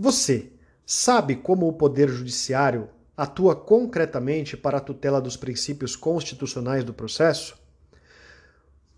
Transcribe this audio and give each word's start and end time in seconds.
Você 0.00 0.52
sabe 0.86 1.34
como 1.34 1.66
o 1.66 1.72
Poder 1.72 2.08
Judiciário 2.08 2.88
atua 3.16 3.56
concretamente 3.56 4.56
para 4.56 4.78
a 4.78 4.80
tutela 4.80 5.20
dos 5.20 5.36
princípios 5.36 5.96
constitucionais 5.96 6.84
do 6.84 6.94
processo? 6.94 7.58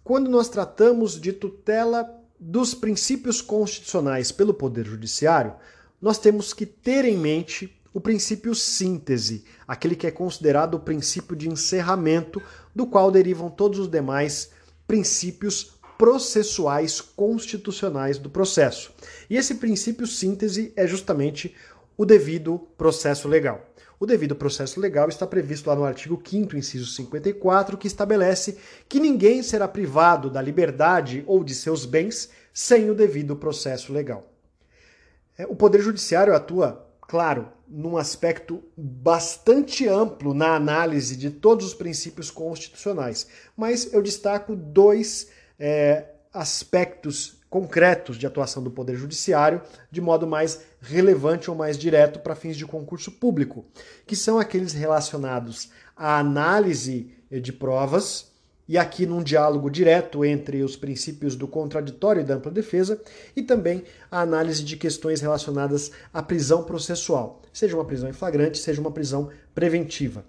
Quando 0.04 0.30
nós 0.30 0.50
tratamos 0.50 1.18
de 1.18 1.32
tutela 1.32 2.06
dos 2.38 2.74
princípios 2.74 3.40
constitucionais 3.40 4.30
pelo 4.30 4.52
Poder 4.52 4.84
Judiciário, 4.84 5.54
nós 6.02 6.18
temos 6.18 6.52
que 6.52 6.66
ter 6.66 7.06
em 7.06 7.16
mente 7.16 7.74
o 7.94 8.00
princípio 8.00 8.54
síntese, 8.54 9.46
aquele 9.66 9.96
que 9.96 10.06
é 10.06 10.10
considerado 10.10 10.74
o 10.74 10.80
princípio 10.80 11.34
de 11.34 11.48
encerramento, 11.48 12.42
do 12.74 12.86
qual 12.86 13.10
derivam 13.10 13.48
todos 13.48 13.78
os 13.78 13.88
demais 13.88 14.50
princípios 14.86 15.79
processuais 16.00 16.98
constitucionais 16.98 18.16
do 18.16 18.30
processo. 18.30 18.90
E 19.28 19.36
esse 19.36 19.56
princípio 19.56 20.06
síntese 20.06 20.72
é 20.74 20.86
justamente 20.86 21.54
o 21.94 22.06
devido 22.06 22.58
processo 22.78 23.28
legal. 23.28 23.66
O 23.98 24.06
devido 24.06 24.34
processo 24.34 24.80
legal 24.80 25.10
está 25.10 25.26
previsto 25.26 25.68
lá 25.68 25.76
no 25.76 25.84
artigo 25.84 26.18
5 26.26 26.56
inciso 26.56 26.86
54, 26.86 27.76
que 27.76 27.86
estabelece 27.86 28.56
que 28.88 28.98
ninguém 28.98 29.42
será 29.42 29.68
privado 29.68 30.30
da 30.30 30.40
liberdade 30.40 31.22
ou 31.26 31.44
de 31.44 31.54
seus 31.54 31.84
bens 31.84 32.30
sem 32.50 32.88
o 32.88 32.94
devido 32.94 33.36
processo 33.36 33.92
legal. 33.92 34.32
É, 35.36 35.44
o 35.46 35.54
Poder 35.54 35.82
Judiciário 35.82 36.34
atua, 36.34 36.88
claro, 37.02 37.48
num 37.68 37.98
aspecto 37.98 38.64
bastante 38.74 39.86
amplo 39.86 40.32
na 40.32 40.54
análise 40.54 41.14
de 41.14 41.28
todos 41.28 41.66
os 41.66 41.74
princípios 41.74 42.30
constitucionais, 42.30 43.26
mas 43.54 43.92
eu 43.92 44.00
destaco 44.00 44.56
dois 44.56 45.28
é, 45.60 46.06
aspectos 46.32 47.38
concretos 47.50 48.16
de 48.16 48.26
atuação 48.26 48.62
do 48.62 48.70
Poder 48.70 48.96
Judiciário 48.96 49.60
de 49.90 50.00
modo 50.00 50.26
mais 50.26 50.62
relevante 50.80 51.50
ou 51.50 51.56
mais 51.56 51.76
direto 51.76 52.20
para 52.20 52.34
fins 52.36 52.56
de 52.56 52.64
concurso 52.64 53.12
público, 53.12 53.66
que 54.06 54.16
são 54.16 54.38
aqueles 54.38 54.72
relacionados 54.72 55.70
à 55.96 56.18
análise 56.18 57.12
de 57.30 57.52
provas, 57.52 58.30
e 58.68 58.78
aqui 58.78 59.04
num 59.04 59.20
diálogo 59.20 59.68
direto 59.68 60.24
entre 60.24 60.62
os 60.62 60.76
princípios 60.76 61.34
do 61.34 61.48
contraditório 61.48 62.20
e 62.20 62.24
da 62.24 62.34
ampla 62.34 62.52
defesa, 62.52 63.02
e 63.34 63.42
também 63.42 63.82
a 64.08 64.20
análise 64.20 64.62
de 64.62 64.76
questões 64.76 65.20
relacionadas 65.20 65.90
à 66.14 66.22
prisão 66.22 66.62
processual, 66.62 67.42
seja 67.52 67.76
uma 67.76 67.84
prisão 67.84 68.08
em 68.08 68.12
flagrante, 68.12 68.58
seja 68.58 68.80
uma 68.80 68.92
prisão 68.92 69.28
preventiva. 69.52 70.24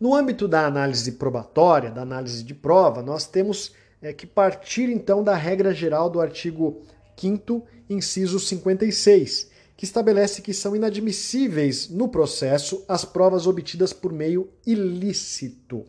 No 0.00 0.16
âmbito 0.16 0.48
da 0.48 0.66
análise 0.66 1.12
probatória, 1.12 1.92
da 1.92 2.02
análise 2.02 2.42
de 2.42 2.54
prova, 2.54 3.02
nós 3.02 3.24
temos 3.24 3.72
é, 4.02 4.12
que 4.12 4.26
partir 4.26 4.88
então 4.88 5.22
da 5.22 5.34
regra 5.34 5.74
geral 5.74 6.08
do 6.08 6.20
artigo 6.20 6.82
5 7.16 7.66
inciso 7.90 8.38
56, 8.38 9.50
que 9.76 9.84
estabelece 9.84 10.42
que 10.42 10.52
são 10.52 10.74
inadmissíveis 10.74 11.88
no 11.88 12.08
processo 12.08 12.84
as 12.88 13.04
provas 13.04 13.46
obtidas 13.46 13.92
por 13.92 14.12
meio 14.12 14.48
ilícito. 14.66 15.84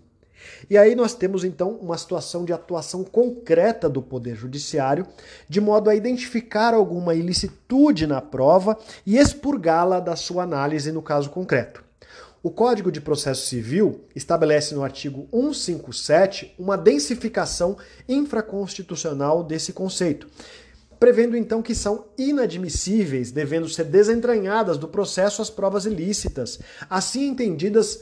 E 0.69 0.77
aí 0.77 0.95
nós 0.95 1.13
temos 1.13 1.43
então 1.43 1.71
uma 1.71 1.97
situação 1.97 2.45
de 2.45 2.53
atuação 2.53 3.03
concreta 3.03 3.89
do 3.89 4.01
Poder 4.01 4.35
Judiciário, 4.35 5.05
de 5.47 5.59
modo 5.59 5.89
a 5.89 5.95
identificar 5.95 6.73
alguma 6.73 7.13
ilicitude 7.13 8.07
na 8.07 8.21
prova 8.21 8.77
e 9.05 9.17
expurgá-la 9.17 9.99
da 9.99 10.15
sua 10.15 10.43
análise 10.43 10.91
no 10.91 11.01
caso 11.01 11.29
concreto. 11.29 11.88
O 12.41 12.49
Código 12.49 12.89
de 12.89 13.01
Processo 13.01 13.47
Civil 13.47 14.05
estabelece 14.15 14.73
no 14.73 14.81
artigo 14.81 15.27
157 15.29 16.55
uma 16.57 16.77
densificação 16.77 17.77
infraconstitucional 18.07 19.43
desse 19.43 19.73
conceito, 19.73 20.25
prevendo 20.97 21.35
então 21.35 21.61
que 21.61 21.75
são 21.75 22.05
inadmissíveis, 22.17 23.29
devendo 23.29 23.67
ser 23.67 23.83
desentranhadas 23.83 24.77
do 24.77 24.87
processo 24.87 25.41
as 25.41 25.49
provas 25.49 25.85
ilícitas, 25.85 26.59
assim 26.89 27.27
entendidas 27.27 28.01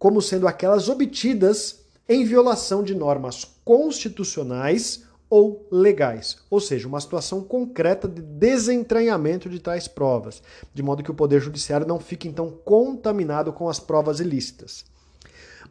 como 0.00 0.20
sendo 0.20 0.48
aquelas 0.48 0.88
obtidas 0.88 1.80
em 2.08 2.24
violação 2.24 2.82
de 2.82 2.92
normas 2.92 3.46
constitucionais 3.64 5.05
ou 5.28 5.66
legais, 5.70 6.38
ou 6.48 6.60
seja, 6.60 6.86
uma 6.86 7.00
situação 7.00 7.42
concreta 7.42 8.06
de 8.06 8.22
desentranhamento 8.22 9.48
de 9.48 9.58
tais 9.58 9.88
provas, 9.88 10.42
de 10.72 10.82
modo 10.82 11.02
que 11.02 11.10
o 11.10 11.14
Poder 11.14 11.40
Judiciário 11.40 11.86
não 11.86 11.98
fique 11.98 12.28
então 12.28 12.50
contaminado 12.64 13.52
com 13.52 13.68
as 13.68 13.80
provas 13.80 14.20
ilícitas. 14.20 14.84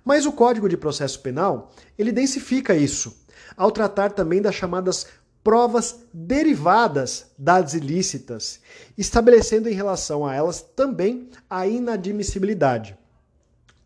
Mas 0.03 0.25
o 0.25 0.31
Código 0.31 0.69
de 0.69 0.77
Processo 0.77 1.19
Penal, 1.21 1.71
ele 1.97 2.11
densifica 2.11 2.75
isso, 2.75 3.25
ao 3.55 3.71
tratar 3.71 4.11
também 4.11 4.41
das 4.41 4.55
chamadas 4.55 5.07
provas 5.43 5.99
derivadas 6.13 7.27
das 7.37 7.73
ilícitas, 7.73 8.59
estabelecendo 8.97 9.69
em 9.69 9.73
relação 9.73 10.25
a 10.25 10.33
elas 10.33 10.61
também 10.61 11.29
a 11.49 11.67
inadmissibilidade. 11.67 12.97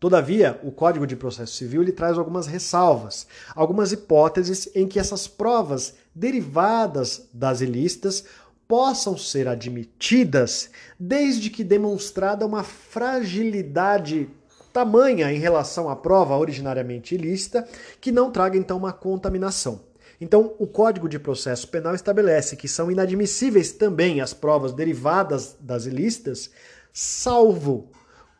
Todavia, 0.00 0.58
o 0.64 0.72
Código 0.72 1.06
de 1.06 1.14
Processo 1.14 1.52
Civil 1.52 1.82
ele 1.82 1.92
traz 1.92 2.16
algumas 2.16 2.46
ressalvas, 2.46 3.26
algumas 3.54 3.92
hipóteses 3.92 4.66
em 4.74 4.88
que 4.88 4.98
essas 4.98 5.28
provas 5.28 5.94
derivadas 6.14 7.28
das 7.34 7.60
ilícitas 7.60 8.24
possam 8.66 9.18
ser 9.18 9.46
admitidas 9.46 10.70
desde 10.98 11.50
que 11.50 11.62
demonstrada 11.62 12.46
uma 12.46 12.64
fragilidade 12.64 14.30
tamanha 14.72 15.30
em 15.30 15.38
relação 15.38 15.90
à 15.90 15.94
prova 15.94 16.34
originariamente 16.38 17.14
ilícita 17.14 17.68
que 18.00 18.10
não 18.10 18.30
traga 18.30 18.56
então 18.56 18.78
uma 18.78 18.94
contaminação. 18.94 19.82
Então, 20.18 20.54
o 20.58 20.66
Código 20.66 21.10
de 21.10 21.18
Processo 21.18 21.68
Penal 21.68 21.94
estabelece 21.94 22.56
que 22.56 22.68
são 22.68 22.90
inadmissíveis 22.90 23.72
também 23.72 24.22
as 24.22 24.32
provas 24.32 24.72
derivadas 24.72 25.56
das 25.60 25.84
ilícitas, 25.84 26.50
salvo 26.90 27.90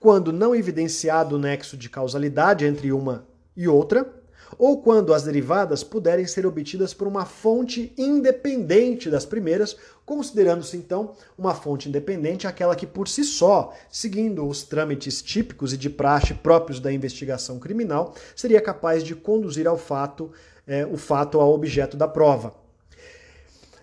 quando 0.00 0.32
não 0.32 0.54
evidenciado 0.54 1.36
o 1.36 1.38
nexo 1.38 1.76
de 1.76 1.90
causalidade 1.90 2.64
entre 2.64 2.90
uma 2.90 3.28
e 3.54 3.68
outra, 3.68 4.10
ou 4.58 4.82
quando 4.82 5.12
as 5.12 5.24
derivadas 5.24 5.84
puderem 5.84 6.26
ser 6.26 6.46
obtidas 6.46 6.92
por 6.94 7.06
uma 7.06 7.24
fonte 7.24 7.92
independente 7.96 9.10
das 9.10 9.24
primeiras, 9.24 9.76
considerando-se 10.04 10.76
então 10.76 11.12
uma 11.38 11.54
fonte 11.54 11.88
independente 11.88 12.46
aquela 12.46 12.74
que 12.74 12.86
por 12.86 13.06
si 13.06 13.22
só, 13.22 13.74
seguindo 13.90 14.48
os 14.48 14.64
trâmites 14.64 15.22
típicos 15.22 15.72
e 15.72 15.76
de 15.76 15.90
praxe 15.90 16.34
próprios 16.34 16.80
da 16.80 16.90
investigação 16.90 17.58
criminal, 17.58 18.14
seria 18.34 18.60
capaz 18.60 19.04
de 19.04 19.14
conduzir 19.14 19.68
ao 19.68 19.76
fato, 19.76 20.32
é, 20.66 20.84
o 20.86 20.96
fato 20.96 21.38
ao 21.38 21.52
objeto 21.52 21.96
da 21.96 22.08
prova. 22.08 22.54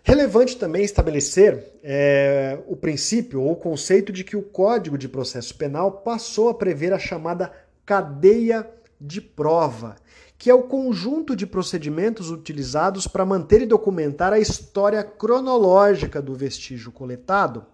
Relevante 0.07 0.56
também 0.56 0.85
estabelecer 0.85 1.73
é, 1.84 2.57
o 2.66 2.78
princípio 2.78 3.41
ou 3.41 3.51
o 3.51 3.56
conceito 3.57 4.13
de 4.13 4.23
que 4.23 4.38
o 4.38 4.41
Código 4.41 4.97
de 4.97 5.09
Processo 5.09 5.53
Penal 5.53 5.91
passou 5.91 6.47
a 6.47 6.53
prever 6.53 6.94
a 6.94 6.97
chamada 6.97 7.51
cadeia 7.85 8.66
de 9.01 9.19
prova, 9.19 9.97
que 10.38 10.50
é 10.50 10.53
o 10.53 10.63
conjunto 10.63 11.35
de 11.35 11.45
procedimentos 11.45 12.31
utilizados 12.31 13.06
para 13.06 13.25
manter 13.25 13.62
e 13.63 13.66
documentar 13.66 14.31
a 14.31 14.40
história 14.40 15.03
cronológica 15.03 16.22
do 16.22 16.34
vestígio 16.34 16.89
coletado, 16.89 17.66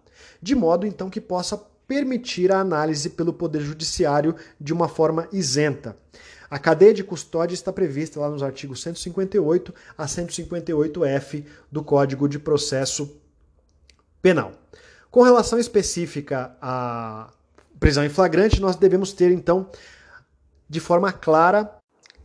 de 0.42 0.56
modo 0.56 0.88
então 0.88 1.12
que 1.12 1.22
possa 1.22 1.56
permitir 1.88 2.52
a 2.52 2.60
análise 2.60 3.10
pelo 3.10 3.34
Poder 3.34 3.62
Judiciário 3.62 4.36
de 4.60 4.74
uma 4.74 4.88
forma 4.88 5.28
isenta. 5.32 5.98
A 6.50 6.60
cadeia 6.60 6.94
de 6.94 7.04
custódia 7.04 7.56
está 7.56 7.74
prevista 7.74 8.20
lá 8.20 8.30
nos 8.30 8.44
artigos 8.44 8.82
158 8.84 9.74
a 9.98 10.06
158F 10.06 11.44
do 11.72 11.84
Código 11.84 12.30
de 12.30 12.38
Processo 12.38 13.20
Penal. 14.22 14.52
Com 15.10 15.24
relação 15.24 15.58
específica 15.58 16.56
à 16.62 17.32
prisão 17.80 18.06
em 18.06 18.10
flagrante, 18.10 18.62
nós 18.62 18.76
devemos 18.76 19.14
ter, 19.14 19.32
então, 19.32 19.70
de 20.70 20.80
forma 20.80 21.12
clara, 21.12 21.76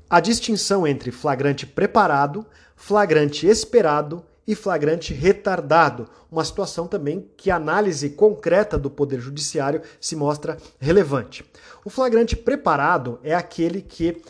a 0.08 0.20
distinção 0.20 0.86
entre 0.86 1.10
flagrante 1.10 1.66
preparado, 1.66 2.46
flagrante 2.76 3.46
esperado 3.46 4.24
e 4.48 4.54
flagrante 4.54 5.12
retardado, 5.12 6.08
uma 6.32 6.42
situação 6.42 6.86
também 6.86 7.28
que 7.36 7.50
a 7.50 7.56
análise 7.56 8.08
concreta 8.08 8.78
do 8.78 8.88
Poder 8.88 9.20
Judiciário 9.20 9.82
se 10.00 10.16
mostra 10.16 10.56
relevante. 10.80 11.44
O 11.84 11.90
flagrante 11.90 12.34
preparado 12.34 13.20
é 13.22 13.34
aquele 13.34 13.82
que 13.82 14.22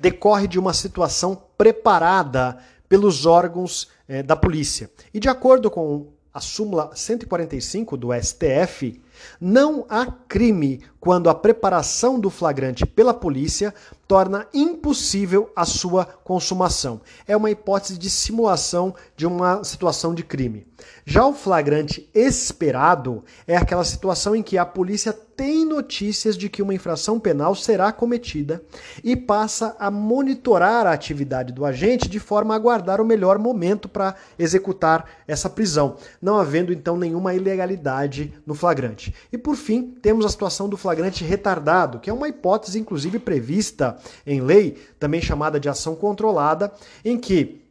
decorre 0.00 0.48
de 0.48 0.58
uma 0.58 0.72
situação 0.72 1.40
preparada 1.58 2.58
pelos 2.88 3.26
órgãos 3.26 3.88
eh, 4.08 4.22
da 4.22 4.34
polícia. 4.34 4.90
E 5.12 5.20
de 5.20 5.28
acordo 5.28 5.70
com 5.70 6.14
a 6.32 6.40
súmula 6.40 6.90
145 6.94 7.94
do 7.94 8.08
STF, 8.14 9.02
não 9.40 9.84
há 9.88 10.06
crime 10.06 10.80
quando 11.02 11.28
a 11.28 11.34
preparação 11.34 12.20
do 12.20 12.30
flagrante 12.30 12.86
pela 12.86 13.12
polícia 13.12 13.74
torna 14.06 14.46
impossível 14.54 15.50
a 15.56 15.64
sua 15.64 16.04
consumação. 16.04 17.00
É 17.26 17.36
uma 17.36 17.50
hipótese 17.50 17.98
de 17.98 18.08
simulação 18.08 18.94
de 19.16 19.26
uma 19.26 19.64
situação 19.64 20.14
de 20.14 20.22
crime. 20.22 20.64
Já 21.04 21.26
o 21.26 21.32
flagrante 21.32 22.08
esperado 22.14 23.24
é 23.48 23.56
aquela 23.56 23.84
situação 23.84 24.36
em 24.36 24.42
que 24.44 24.56
a 24.56 24.64
polícia 24.64 25.12
tem 25.12 25.64
notícias 25.64 26.36
de 26.36 26.48
que 26.48 26.62
uma 26.62 26.74
infração 26.74 27.18
penal 27.18 27.54
será 27.56 27.90
cometida 27.90 28.62
e 29.02 29.16
passa 29.16 29.74
a 29.80 29.90
monitorar 29.90 30.86
a 30.86 30.92
atividade 30.92 31.52
do 31.52 31.64
agente 31.64 32.08
de 32.08 32.20
forma 32.20 32.54
a 32.54 32.56
aguardar 32.56 33.00
o 33.00 33.04
melhor 33.04 33.38
momento 33.38 33.88
para 33.88 34.14
executar 34.38 35.04
essa 35.26 35.50
prisão, 35.50 35.96
não 36.20 36.36
havendo 36.36 36.72
então 36.72 36.96
nenhuma 36.96 37.34
ilegalidade 37.34 38.32
no 38.46 38.54
flagrante. 38.54 39.01
E 39.32 39.38
por 39.38 39.56
fim, 39.56 39.94
temos 40.02 40.24
a 40.24 40.28
situação 40.28 40.68
do 40.68 40.76
flagrante 40.76 41.24
retardado, 41.24 41.98
que 41.98 42.10
é 42.10 42.12
uma 42.12 42.28
hipótese 42.28 42.78
inclusive 42.78 43.18
prevista 43.18 43.96
em 44.26 44.40
lei, 44.40 44.76
também 44.98 45.22
chamada 45.22 45.58
de 45.58 45.68
ação 45.68 45.94
controlada, 45.94 46.72
em 47.04 47.16
que 47.16 47.62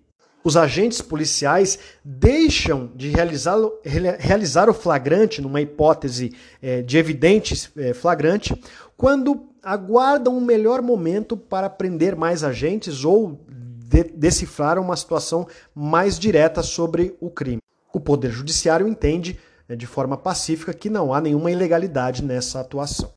os 0.44 0.58
agentes 0.58 1.02
policiais 1.02 1.78
deixam 2.04 2.92
de 2.96 3.10
realizar, 3.10 3.58
realizar 4.18 4.70
o 4.70 4.74
flagrante, 4.74 5.42
numa 5.42 5.62
hipótese 5.62 6.34
é, 6.62 6.82
de 6.82 6.98
evidente 6.98 7.70
é, 7.78 7.94
flagrante, 7.94 8.60
quando 8.98 9.50
aguardam 9.62 10.36
um 10.36 10.42
melhor 10.42 10.82
momento 10.82 11.38
para 11.38 11.70
prender 11.70 12.16
mais 12.16 12.44
agentes 12.44 13.06
ou 13.06 13.40
de 13.48 14.04
decifrar 14.04 14.80
uma 14.80 14.96
situação 14.96 15.48
mais 15.76 16.18
direta 16.18 16.64
sobre 16.64 17.16
o 17.20 17.30
crime. 17.30 17.62
O 17.94 18.00
Poder 18.00 18.32
Judiciário 18.32 18.88
entende 18.88 19.38
de 19.76 19.88
forma 19.88 20.18
pacífica 20.18 20.74
que 20.74 20.90
não 20.90 21.14
há 21.14 21.22
nenhuma 21.22 21.52
ilegalidade 21.52 22.24
nessa 22.24 22.60
atuação. 22.60 23.10